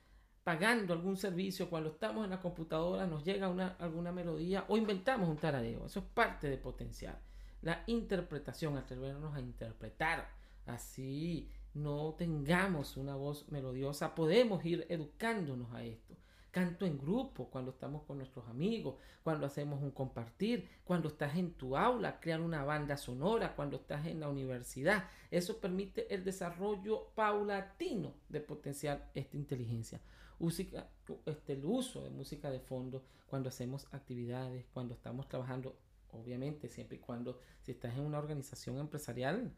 pagando 0.45 0.93
algún 0.93 1.17
servicio, 1.17 1.69
cuando 1.69 1.91
estamos 1.91 2.25
en 2.25 2.31
la 2.31 2.41
computadora, 2.41 3.07
nos 3.07 3.25
llega 3.25 3.49
una, 3.49 3.77
alguna 3.81 4.13
melodía 4.13 4.65
o 4.69 4.77
inventamos 4.77 5.29
un 5.29 5.37
tarareo. 5.37 5.87
Eso 5.87 6.01
es 6.01 6.07
parte 6.07 6.49
de 6.49 6.57
potenciar. 6.57 7.21
La 7.63 7.83
interpretación, 7.89 8.77
atrevernos 8.77 9.35
a 9.35 9.41
interpretar. 9.41 10.29
Así 10.67 11.51
no 11.77 12.15
tengamos 12.19 12.97
una 12.97 13.15
voz 13.15 13.49
melodiosa, 13.51 14.15
podemos 14.15 14.65
ir 14.65 14.87
educándonos 14.89 15.73
a 15.73 15.85
esto. 15.85 16.17
Canto 16.51 16.87
en 16.87 16.99
grupo, 16.99 17.51
cuando 17.51 17.71
estamos 17.71 18.03
con 18.05 18.17
nuestros 18.17 18.49
amigos, 18.49 18.97
cuando 19.23 19.47
hacemos 19.47 19.83
un 19.83 19.91
compartir, 19.91 20.67
cuando 20.85 21.09
estás 21.09 21.37
en 21.37 21.53
tu 21.53 21.77
aula, 21.77 22.19
crear 22.19 22.41
una 22.41 22.65
banda 22.65 22.97
sonora, 22.97 23.55
cuando 23.55 23.77
estás 23.77 24.07
en 24.07 24.21
la 24.21 24.29
universidad. 24.29 25.05
Eso 25.31 25.59
permite 25.59 26.13
el 26.15 26.25
desarrollo 26.25 27.11
paulatino 27.15 28.15
de 28.31 28.41
potenciar 28.41 29.11
esta 29.15 29.37
inteligencia 29.37 30.01
música, 30.39 30.89
este, 31.25 31.55
el 31.55 31.65
uso 31.65 32.05
de 32.05 32.11
música 32.11 32.51
de 32.51 32.61
fondo 32.61 33.05
cuando 33.27 33.49
hacemos 33.49 33.87
actividades, 33.93 34.67
cuando 34.73 34.95
estamos 34.95 35.29
trabajando, 35.29 35.77
obviamente 36.13 36.69
siempre 36.69 36.97
y 36.97 37.01
cuando 37.01 37.41
si 37.63 37.73
estás 37.73 37.95
en 37.95 38.03
una 38.03 38.19
organización 38.19 38.79
empresarial, 38.79 39.53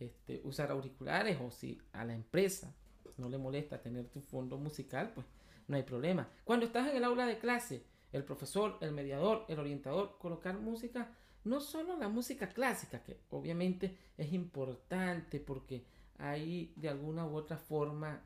este, 0.00 0.40
usar 0.44 0.70
auriculares 0.70 1.38
o 1.40 1.50
si 1.50 1.80
a 1.92 2.04
la 2.04 2.14
empresa 2.14 2.74
no 3.16 3.28
le 3.28 3.38
molesta 3.38 3.80
tener 3.80 4.08
tu 4.08 4.20
fondo 4.20 4.58
musical, 4.58 5.12
pues 5.14 5.26
no 5.68 5.76
hay 5.76 5.82
problema. 5.82 6.28
Cuando 6.44 6.66
estás 6.66 6.88
en 6.88 6.96
el 6.96 7.04
aula 7.04 7.26
de 7.26 7.38
clase, 7.38 7.84
el 8.12 8.24
profesor, 8.24 8.78
el 8.80 8.92
mediador, 8.92 9.44
el 9.48 9.58
orientador, 9.58 10.18
colocar 10.18 10.58
música, 10.58 11.12
no 11.44 11.60
solo 11.60 11.96
la 11.96 12.08
música 12.08 12.48
clásica, 12.48 13.02
que 13.02 13.18
obviamente 13.30 13.96
es 14.16 14.32
importante 14.32 15.40
porque 15.40 15.84
hay 16.18 16.72
de 16.76 16.88
alguna 16.88 17.26
u 17.26 17.34
otra 17.34 17.56
forma 17.56 18.22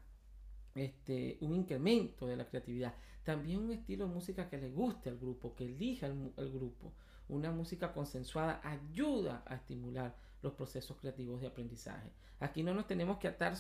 este, 0.75 1.39
un 1.41 1.55
incremento 1.55 2.27
de 2.27 2.37
la 2.37 2.47
creatividad. 2.47 2.95
También 3.25 3.61
un 3.61 3.73
estilo 3.73 4.07
de 4.07 4.15
música 4.15 4.49
que 4.49 4.59
le 4.59 4.71
guste 4.71 5.11
al 5.11 5.19
grupo, 5.19 5.55
que 5.55 5.65
elija 5.65 6.07
el, 6.07 6.53
grupo. 6.53 6.93
Una 7.29 7.51
música 7.51 7.93
consensuada 7.93 8.61
ayuda 8.63 9.43
a 9.47 9.57
estimular 9.57 10.15
los 10.43 10.55
procesos 10.55 10.97
creativos 10.97 11.41
de 11.41 11.49
aprendizaje. 11.49 12.13
Aquí 12.41 12.63
no 12.63 12.75
nos 12.75 12.87
tenemos 12.87 13.19
que 13.19 13.29
atar 13.29 13.55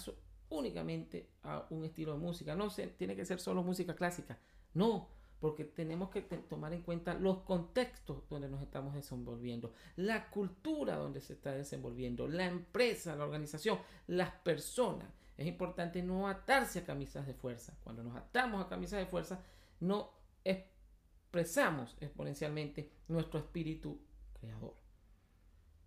únicamente 0.50 1.30
a 1.42 1.66
un 1.70 1.84
estilo 1.84 2.12
de 2.12 2.18
música. 2.18 2.54
No 2.54 2.70
se, 2.70 2.86
tiene 2.88 3.16
que 3.16 3.24
ser 3.24 3.40
solo 3.40 3.62
música 3.62 3.94
clásica. 3.94 4.38
No, 4.74 5.08
porque 5.40 5.64
tenemos 5.64 6.10
que 6.10 6.22
tomar 6.22 6.72
en 6.72 6.82
cuenta 6.82 7.14
los 7.14 7.38
contextos 7.40 8.28
donde 8.28 8.48
nos 8.48 8.62
estamos 8.62 8.94
desenvolviendo, 8.94 9.72
la 9.96 10.30
cultura 10.30 10.96
donde 10.96 11.20
se 11.20 11.34
está 11.34 11.52
desenvolviendo, 11.52 12.26
la 12.26 12.46
empresa, 12.46 13.14
la 13.14 13.24
organización, 13.24 13.78
las 14.06 14.30
personas. 14.30 15.08
Es 15.36 15.46
importante 15.46 16.02
no 16.02 16.26
atarse 16.26 16.80
a 16.80 16.84
camisas 16.84 17.26
de 17.26 17.34
fuerza. 17.34 17.78
Cuando 17.84 18.02
nos 18.02 18.16
atamos 18.16 18.64
a 18.64 18.68
camisas 18.68 18.98
de 18.98 19.06
fuerza, 19.06 19.40
no 19.80 20.10
expresamos 20.42 21.96
exponencialmente 22.00 22.90
nuestro 23.06 23.38
espíritu 23.38 24.00
creador. 24.32 24.87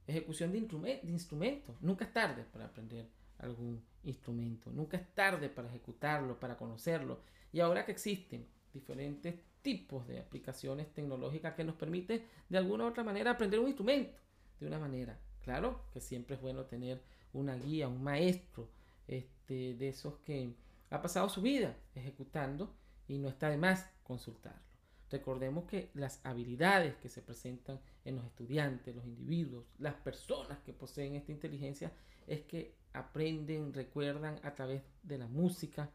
Ejecución 0.07 0.51
de, 0.51 0.99
instrumentos. 1.03 1.75
Nunca 1.81 2.05
es 2.05 2.13
tarde 2.13 2.43
para 2.43 2.65
aprender 2.65 3.07
algún 3.39 3.83
instrumento. 4.03 4.71
Nunca 4.71 4.97
es 4.97 5.13
tarde 5.13 5.49
para 5.49 5.69
ejecutarlo, 5.69 6.39
para 6.39 6.57
conocerlo. 6.57 7.19
Y 7.53 7.59
ahora 7.59 7.85
que 7.85 7.91
existen 7.91 8.45
diferentes 8.73 9.35
tipos 9.61 10.07
de 10.07 10.19
aplicaciones 10.19 10.91
tecnológicas 10.93 11.53
que 11.53 11.63
nos 11.63 11.75
permiten 11.75 12.25
de 12.49 12.57
alguna 12.57 12.85
u 12.85 12.87
otra 12.87 13.03
manera 13.03 13.31
aprender 13.31 13.59
un 13.59 13.67
instrumento 13.67 14.17
de 14.59 14.67
una 14.67 14.79
manera. 14.79 15.19
Claro 15.43 15.81
que 15.91 16.01
siempre 16.01 16.35
es 16.35 16.41
bueno 16.41 16.65
tener 16.65 17.01
una 17.33 17.55
guía, 17.55 17.87
un 17.87 18.03
maestro, 18.03 18.69
este, 19.07 19.75
de 19.75 19.89
esos 19.89 20.17
que 20.19 20.53
ha 20.89 21.01
pasado 21.01 21.29
su 21.29 21.41
vida 21.41 21.75
ejecutando 21.95 22.73
y 23.07 23.17
no 23.17 23.29
está 23.29 23.49
de 23.49 23.57
más 23.57 23.89
consultarlo. 24.03 24.70
Recordemos 25.11 25.65
que 25.65 25.91
las 25.93 26.19
habilidades 26.23 26.95
que 26.95 27.09
se 27.09 27.21
presentan 27.21 27.79
en 28.05 28.15
los 28.15 28.25
estudiantes, 28.25 28.95
los 28.95 29.05
individuos, 29.05 29.65
las 29.77 29.95
personas 29.95 30.59
que 30.59 30.73
poseen 30.73 31.15
esta 31.15 31.31
inteligencia 31.31 31.91
es 32.27 32.41
que 32.41 32.73
aprenden, 32.93 33.73
recuerdan 33.73 34.39
a 34.43 34.55
través 34.55 34.81
de 35.03 35.17
la 35.17 35.27
música, 35.27 35.89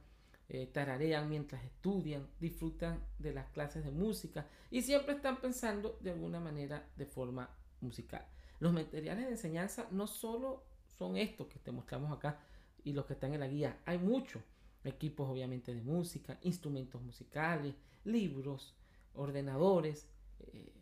eh, 0.48 0.66
tararean 0.66 1.28
mientras 1.28 1.64
estudian, 1.64 2.28
disfrutan 2.38 3.02
de 3.18 3.32
las 3.32 3.46
clases 3.46 3.84
de 3.84 3.90
música 3.90 4.46
y 4.70 4.82
siempre 4.82 5.14
están 5.16 5.40
pensando 5.40 5.98
de 6.00 6.10
alguna 6.10 6.38
manera 6.38 6.86
de 6.96 7.06
forma 7.06 7.50
musical. 7.80 8.24
Los 8.60 8.72
materiales 8.72 9.24
de 9.24 9.32
enseñanza 9.32 9.88
no 9.90 10.06
solo 10.06 10.62
son 10.98 11.16
estos 11.16 11.46
que 11.48 11.58
te 11.58 11.72
mostramos 11.72 12.12
acá, 12.16 12.38
y 12.86 12.92
los 12.92 13.04
que 13.04 13.14
están 13.14 13.34
en 13.34 13.40
la 13.40 13.48
guía. 13.48 13.80
Hay 13.84 13.98
muchos 13.98 14.42
equipos 14.84 15.28
obviamente 15.28 15.74
de 15.74 15.82
música, 15.82 16.38
instrumentos 16.42 17.02
musicales, 17.02 17.74
libros, 18.04 18.76
ordenadores, 19.16 20.08
eh, 20.38 20.72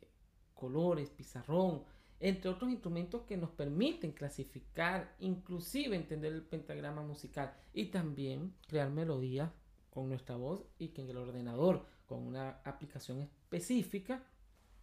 colores, 0.55 1.11
pizarrón, 1.11 1.85
entre 2.21 2.51
otros 2.51 2.71
instrumentos 2.71 3.23
que 3.23 3.37
nos 3.37 3.51
permiten 3.51 4.13
clasificar, 4.13 5.15
inclusive 5.19 5.97
entender 5.97 6.33
el 6.33 6.43
pentagrama 6.43 7.03
musical 7.03 7.55
y 7.73 7.87
también 7.87 8.55
crear 8.67 8.91
melodías 8.91 9.51
con 9.91 10.09
nuestra 10.09 10.37
voz 10.37 10.65
y 10.79 10.89
que 10.89 11.03
en 11.03 11.11
el 11.11 11.17
ordenador 11.19 11.87
con 12.07 12.27
una 12.27 12.61
aplicación 12.65 13.23
específica 13.23 14.23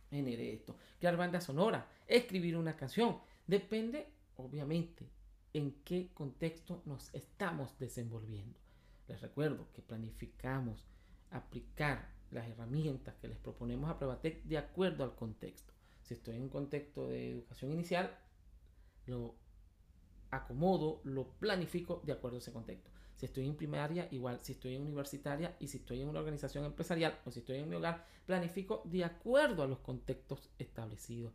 genere 0.09 0.53
esto. 0.53 0.77
Crear 0.99 1.17
banda 1.17 1.41
sonora, 1.41 1.89
escribir 2.07 2.57
una 2.57 2.75
canción, 2.75 3.19
depende 3.47 4.07
obviamente 4.35 5.09
en 5.53 5.81
qué 5.83 6.11
contexto 6.13 6.81
nos 6.85 7.13
estamos 7.13 7.77
desenvolviendo. 7.79 8.59
Les 9.07 9.19
recuerdo 9.21 9.67
que 9.73 9.81
planificamos 9.81 10.85
aplicar 11.31 12.09
las 12.31 12.47
herramientas 12.47 13.15
que 13.15 13.27
les 13.27 13.37
proponemos 13.37 13.89
a 13.89 13.97
Pruebatec 13.97 14.43
de 14.43 14.57
acuerdo 14.57 15.03
al 15.03 15.15
contexto. 15.15 15.73
Si 16.01 16.13
estoy 16.13 16.35
en 16.35 16.43
un 16.43 16.49
contexto 16.49 17.07
de 17.07 17.31
educación 17.31 17.71
inicial, 17.71 18.17
lo 19.05 19.35
acomodo, 20.29 21.01
lo 21.03 21.27
planifico 21.39 22.01
de 22.05 22.13
acuerdo 22.13 22.37
a 22.37 22.39
ese 22.39 22.53
contexto. 22.53 22.89
Si 23.15 23.25
estoy 23.25 23.45
en 23.45 23.55
primaria, 23.55 24.07
igual. 24.11 24.39
Si 24.41 24.53
estoy 24.53 24.75
en 24.75 24.81
universitaria 24.81 25.55
y 25.59 25.67
si 25.67 25.77
estoy 25.77 26.01
en 26.01 26.09
una 26.09 26.19
organización 26.19 26.65
empresarial 26.65 27.19
o 27.25 27.31
si 27.31 27.39
estoy 27.39 27.57
en 27.57 27.69
mi 27.69 27.75
hogar, 27.75 28.05
planifico 28.25 28.81
de 28.85 29.03
acuerdo 29.03 29.61
a 29.61 29.67
los 29.67 29.79
contextos 29.79 30.49
establecidos 30.57 31.33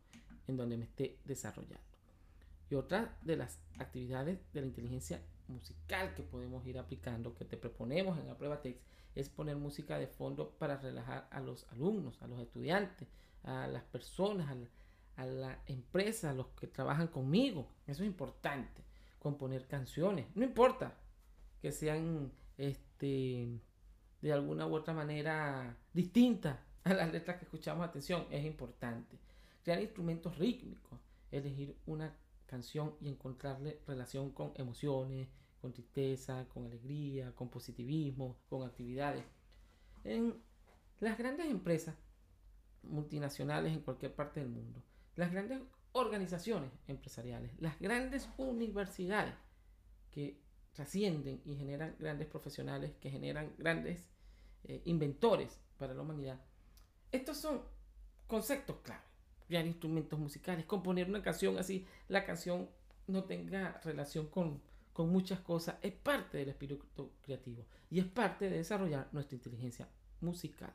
en 0.48 0.56
donde 0.56 0.76
me 0.76 0.84
esté 0.84 1.20
desarrollando. 1.24 1.86
Y 2.68 2.74
otra 2.74 3.16
de 3.22 3.36
las 3.36 3.60
actividades 3.78 4.40
de 4.52 4.60
la 4.60 4.66
inteligencia 4.66 5.22
musical 5.46 6.14
que 6.14 6.22
podemos 6.22 6.66
ir 6.66 6.78
aplicando, 6.78 7.34
que 7.34 7.44
te 7.44 7.56
proponemos 7.56 8.18
en 8.18 8.26
la 8.26 8.36
prueba 8.36 8.60
text, 8.60 8.82
es 9.16 9.30
poner 9.30 9.56
música 9.56 9.98
de 9.98 10.06
fondo 10.06 10.50
para 10.58 10.76
relajar 10.76 11.26
a 11.32 11.40
los 11.40 11.66
alumnos, 11.72 12.20
a 12.22 12.28
los 12.28 12.38
estudiantes, 12.38 13.08
a 13.42 13.66
las 13.66 13.82
personas, 13.84 14.54
a 15.16 15.24
la 15.24 15.62
empresa, 15.66 16.30
a 16.30 16.34
los 16.34 16.48
que 16.48 16.66
trabajan 16.66 17.08
conmigo. 17.08 17.66
Eso 17.86 18.02
es 18.02 18.08
importante. 18.08 18.84
Componer 19.18 19.66
canciones. 19.66 20.26
No 20.34 20.44
importa 20.44 20.94
que 21.62 21.72
sean 21.72 22.30
este, 22.58 23.58
de 24.20 24.32
alguna 24.32 24.66
u 24.66 24.74
otra 24.74 24.92
manera 24.92 25.76
distintas 25.94 26.58
a 26.84 26.92
las 26.92 27.10
letras 27.10 27.38
que 27.38 27.46
escuchamos. 27.46 27.88
Atención, 27.88 28.26
es 28.30 28.44
importante. 28.44 29.18
Crear 29.64 29.80
instrumentos 29.80 30.38
rítmicos. 30.38 31.00
Elegir 31.32 31.74
una 31.86 32.14
canción 32.44 32.94
y 33.00 33.08
encontrarle 33.08 33.80
relación 33.86 34.30
con 34.30 34.52
emociones, 34.56 35.28
con 35.66 35.72
tristeza, 35.72 36.46
con 36.48 36.64
alegría, 36.64 37.34
con 37.34 37.48
positivismo, 37.48 38.36
con 38.48 38.64
actividades. 38.64 39.24
En 40.04 40.40
las 41.00 41.18
grandes 41.18 41.46
empresas 41.46 41.96
multinacionales 42.84 43.72
en 43.72 43.80
cualquier 43.80 44.14
parte 44.14 44.38
del 44.38 44.48
mundo, 44.48 44.80
las 45.16 45.32
grandes 45.32 45.60
organizaciones 45.90 46.70
empresariales, 46.86 47.50
las 47.58 47.80
grandes 47.80 48.28
universidades 48.36 49.34
que 50.12 50.40
trascienden 50.72 51.42
y 51.44 51.56
generan 51.56 51.96
grandes 51.98 52.28
profesionales, 52.28 52.92
que 53.00 53.10
generan 53.10 53.52
grandes 53.58 54.08
eh, 54.62 54.82
inventores 54.84 55.58
para 55.78 55.94
la 55.94 56.02
humanidad. 56.02 56.40
Estos 57.10 57.38
son 57.38 57.60
conceptos 58.28 58.76
clave. 58.84 59.02
Crear 59.48 59.66
instrumentos 59.66 60.16
musicales, 60.16 60.64
componer 60.64 61.08
una 61.08 61.22
canción 61.22 61.58
así, 61.58 61.84
la 62.06 62.24
canción 62.24 62.68
no 63.08 63.24
tenga 63.24 63.80
relación 63.82 64.28
con, 64.28 64.62
con 64.96 65.10
muchas 65.10 65.40
cosas, 65.40 65.76
es 65.82 65.92
parte 65.92 66.38
del 66.38 66.48
espíritu 66.48 67.12
creativo 67.20 67.66
y 67.90 67.98
es 67.98 68.06
parte 68.06 68.48
de 68.48 68.56
desarrollar 68.56 69.10
nuestra 69.12 69.36
inteligencia 69.36 69.86
musical 70.22 70.72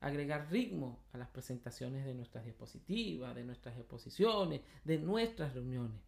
agregar 0.00 0.48
ritmo 0.50 1.04
a 1.12 1.18
las 1.18 1.28
presentaciones 1.28 2.04
de 2.04 2.12
nuestras 2.12 2.44
diapositivas, 2.44 3.36
de 3.36 3.44
nuestras 3.44 3.76
exposiciones, 3.76 4.62
de 4.84 4.98
nuestras 4.98 5.54
reuniones. 5.54 6.00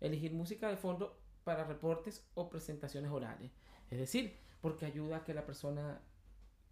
Elegir 0.00 0.32
música 0.32 0.68
de 0.68 0.78
fondo 0.78 1.20
para 1.44 1.64
reportes 1.64 2.26
o 2.34 2.48
presentaciones 2.48 3.10
orales. 3.10 3.52
Es 3.90 3.98
decir, 3.98 4.34
porque 4.62 4.86
ayuda 4.86 5.18
a 5.18 5.24
que 5.24 5.34
la 5.34 5.44
persona 5.46 6.00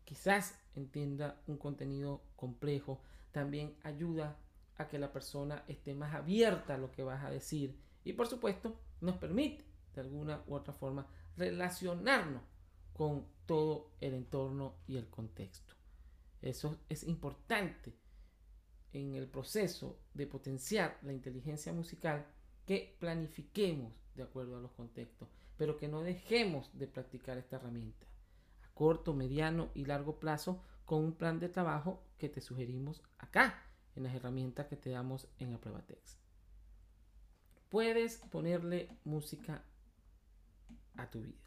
quizás 0.04 0.58
entienda 0.74 1.40
un 1.46 1.56
contenido 1.56 2.22
complejo. 2.36 3.00
También 3.32 3.76
ayuda 3.82 4.38
a 4.76 4.88
que 4.88 4.98
la 4.98 5.12
persona 5.12 5.64
esté 5.68 5.94
más 5.94 6.14
abierta 6.14 6.74
a 6.74 6.78
lo 6.78 6.90
que 6.90 7.02
vas 7.02 7.22
a 7.22 7.30
decir. 7.30 7.78
Y 8.02 8.14
por 8.14 8.28
supuesto, 8.28 8.80
nos 9.00 9.18
permite 9.18 9.64
de 9.96 10.02
alguna 10.02 10.42
u 10.46 10.54
otra 10.54 10.74
forma 10.74 11.06
relacionarnos 11.36 12.42
con 12.92 13.26
todo 13.46 13.90
el 14.00 14.14
entorno 14.14 14.76
y 14.86 14.96
el 14.96 15.08
contexto. 15.08 15.74
Eso 16.40 16.78
es 16.88 17.04
importante 17.04 17.94
en 18.92 19.14
el 19.14 19.26
proceso 19.28 19.98
de 20.14 20.26
potenciar 20.26 20.98
la 21.02 21.12
inteligencia 21.12 21.72
musical 21.72 22.26
que 22.64 22.96
planifiquemos 22.98 23.92
de 24.14 24.22
acuerdo 24.22 24.56
a 24.56 24.60
los 24.60 24.72
contextos, 24.72 25.28
pero 25.56 25.76
que 25.76 25.88
no 25.88 26.02
dejemos 26.02 26.70
de 26.78 26.86
practicar 26.86 27.36
esta 27.38 27.56
herramienta 27.56 28.06
a 28.62 28.72
corto, 28.74 29.14
mediano 29.14 29.70
y 29.74 29.84
largo 29.84 30.18
plazo 30.18 30.62
con 30.84 31.04
un 31.04 31.12
plan 31.14 31.38
de 31.38 31.48
trabajo 31.48 32.02
que 32.18 32.28
te 32.28 32.40
sugerimos 32.40 33.02
acá 33.18 33.62
en 33.94 34.04
las 34.04 34.14
herramientas 34.14 34.66
que 34.66 34.76
te 34.76 34.90
damos 34.90 35.28
en 35.38 35.52
la 35.52 35.58
prueba 35.58 35.82
text. 35.82 36.18
Puedes 37.68 38.18
ponerle 38.30 38.88
música 39.04 39.64
a 40.96 41.10
tu 41.10 41.22
vida. 41.22 41.38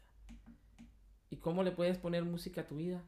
¿Y 1.30 1.36
cómo 1.36 1.62
le 1.62 1.72
puedes 1.72 1.98
poner 1.98 2.24
música 2.24 2.62
a 2.62 2.66
tu 2.66 2.76
vida? 2.76 3.04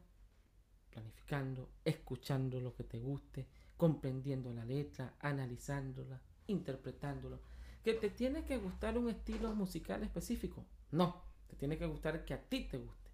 planificando, 0.93 1.69
escuchando 1.83 2.59
lo 2.61 2.75
que 2.75 2.83
te 2.83 2.99
guste, 2.99 3.47
comprendiendo 3.77 4.53
la 4.53 4.63
letra, 4.63 5.15
analizándola, 5.19 6.21
interpretándolo. 6.47 7.39
¿Que 7.83 7.93
te 7.93 8.09
tiene 8.09 8.45
que 8.45 8.57
gustar 8.57 8.97
un 8.97 9.09
estilo 9.09 9.53
musical 9.55 10.03
específico? 10.03 10.65
No, 10.91 11.23
te 11.47 11.55
tiene 11.55 11.77
que 11.77 11.87
gustar 11.87 12.23
que 12.23 12.33
a 12.33 12.41
ti 12.41 12.67
te 12.69 12.77
guste. 12.77 13.09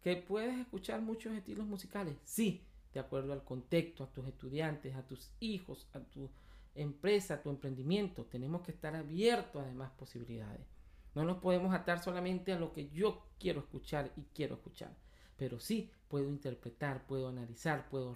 ¿Que 0.00 0.16
puedes 0.16 0.58
escuchar 0.58 1.02
muchos 1.02 1.34
estilos 1.34 1.66
musicales? 1.66 2.16
Sí, 2.24 2.64
de 2.92 3.00
acuerdo 3.00 3.32
al 3.32 3.44
contexto, 3.44 4.04
a 4.04 4.12
tus 4.12 4.26
estudiantes, 4.28 4.94
a 4.94 5.06
tus 5.06 5.30
hijos, 5.40 5.88
a 5.92 6.00
tu 6.00 6.30
empresa, 6.74 7.34
a 7.34 7.42
tu 7.42 7.50
emprendimiento. 7.50 8.24
Tenemos 8.26 8.62
que 8.62 8.70
estar 8.70 8.94
abiertos 8.94 9.62
a 9.62 9.66
demás 9.66 9.90
posibilidades. 9.92 10.66
No 11.14 11.24
nos 11.24 11.38
podemos 11.38 11.74
atar 11.74 12.02
solamente 12.02 12.52
a 12.52 12.58
lo 12.58 12.72
que 12.72 12.88
yo 12.90 13.22
quiero 13.38 13.60
escuchar 13.60 14.12
y 14.16 14.22
quiero 14.34 14.56
escuchar 14.56 14.94
pero 15.36 15.58
sí 15.58 15.90
puedo 16.08 16.28
interpretar, 16.28 17.06
puedo 17.06 17.28
analizar, 17.28 17.88
puedo 17.88 18.14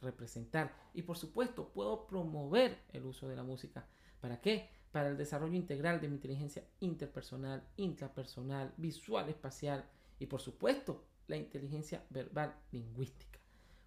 representar 0.00 0.74
y 0.94 1.02
por 1.02 1.16
supuesto 1.16 1.68
puedo 1.68 2.06
promover 2.06 2.78
el 2.92 3.04
uso 3.04 3.28
de 3.28 3.36
la 3.36 3.42
música. 3.42 3.86
¿Para 4.20 4.40
qué? 4.40 4.70
Para 4.92 5.08
el 5.08 5.16
desarrollo 5.16 5.56
integral 5.56 6.00
de 6.00 6.08
mi 6.08 6.14
inteligencia 6.14 6.64
interpersonal, 6.80 7.66
intrapersonal, 7.76 8.72
visual, 8.76 9.28
espacial 9.28 9.84
y 10.18 10.26
por 10.26 10.40
supuesto 10.40 11.04
la 11.26 11.36
inteligencia 11.36 12.04
verbal 12.10 12.54
lingüística. 12.70 13.40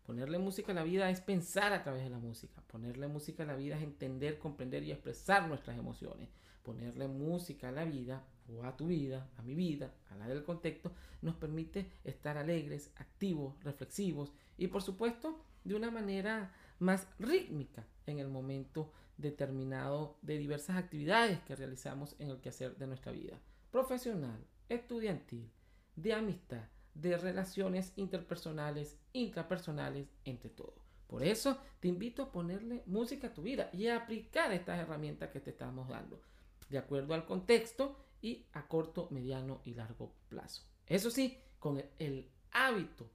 Ponerle 0.06 0.40
música 0.40 0.72
a 0.72 0.76
la 0.76 0.84
vida 0.84 1.10
es 1.10 1.22
pensar 1.22 1.72
a 1.72 1.84
través 1.84 2.04
de 2.04 2.10
la 2.10 2.18
música. 2.18 2.62
Ponerle 2.68 3.08
música 3.08 3.44
a 3.44 3.46
la 3.46 3.56
vida 3.56 3.78
es 3.78 3.84
entender, 3.84 4.40
comprender 4.40 4.84
y 4.84 4.92
expresar 4.92 5.48
nuestras 5.48 5.78
emociones. 5.78 6.30
Ponerle 6.70 7.08
música 7.08 7.70
a 7.70 7.72
la 7.72 7.84
vida 7.84 8.24
o 8.48 8.64
a 8.64 8.78
tu 8.78 8.86
vida, 8.86 9.28
a 9.38 9.42
mi 9.42 9.56
vida, 9.56 9.92
a 10.12 10.16
la 10.18 10.28
del 10.28 10.44
contexto, 10.44 10.92
nos 11.24 11.34
permite 11.34 11.90
estar 12.04 12.38
alegres, 12.38 12.92
activos, 12.98 13.56
reflexivos 13.64 14.32
y 14.56 14.68
por 14.68 14.84
supuesto 14.84 15.44
de 15.64 15.74
una 15.74 15.90
manera 15.90 16.54
más 16.78 17.08
rítmica 17.18 17.88
en 18.06 18.20
el 18.20 18.28
momento 18.28 18.94
determinado 19.18 20.20
de 20.22 20.38
diversas 20.38 20.78
actividades 20.78 21.40
que 21.40 21.56
realizamos 21.56 22.16
en 22.20 22.30
el 22.30 22.40
quehacer 22.40 22.78
de 22.78 22.86
nuestra 22.86 23.14
vida, 23.14 23.40
profesional, 23.72 24.46
estudiantil, 24.70 25.50
de 25.96 26.14
amistad, 26.14 26.66
de 26.94 27.18
relaciones 27.18 27.94
interpersonales, 27.96 28.96
intrapersonales, 29.12 30.08
entre 30.24 30.52
todos. 30.52 30.88
Por 31.08 31.24
eso 31.24 31.58
te 31.80 31.88
invito 31.88 32.22
a 32.22 32.32
ponerle 32.32 32.84
música 32.86 33.30
a 33.30 33.34
tu 33.34 33.42
vida 33.42 33.72
y 33.74 33.88
a 33.88 33.98
aplicar 33.98 34.54
estas 34.54 34.78
herramientas 34.80 35.32
que 35.32 35.40
te 35.40 35.50
estamos 35.50 35.90
dando, 35.90 36.22
de 36.70 36.78
acuerdo 36.78 37.14
al 37.14 37.26
contexto 37.26 37.98
y 38.22 38.46
a 38.54 38.68
corto, 38.68 39.08
mediano 39.12 39.62
y 39.64 39.74
largo 39.74 40.14
plazo. 40.28 40.64
Eso 40.86 41.10
sí, 41.10 41.38
con 41.60 41.82
el, 42.00 42.30
hábito 42.52 43.12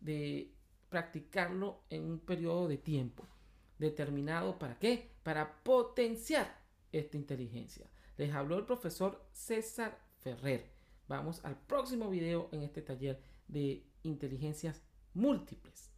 de 0.00 0.54
practicarlo 0.88 1.82
en 1.90 2.04
un 2.04 2.20
periodo 2.20 2.68
de 2.68 2.78
tiempo 2.78 3.26
determinado. 3.78 4.58
¿Para 4.58 4.78
qué? 4.78 5.10
Para 5.22 5.62
potenciar 5.62 6.62
esta 6.90 7.18
inteligencia. 7.18 7.86
Les 8.16 8.32
habló 8.32 8.56
el 8.56 8.64
profesor 8.64 9.28
César 9.30 10.00
Ferrer. 10.20 10.70
Vamos 11.06 11.44
al 11.44 11.60
próximo 11.60 12.08
video 12.08 12.48
en 12.50 12.62
este 12.62 12.80
taller 12.80 13.20
de 13.46 13.84
inteligencias 14.04 14.82
múltiples. 15.12 15.90